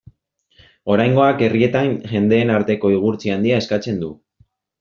Oraingoak 0.93 1.43
herrietan 1.49 1.93
jendeen 2.13 2.55
arteko 2.57 2.93
igurtzi 2.97 3.37
handia 3.37 3.63
eskatzen 3.67 4.05
du. 4.07 4.15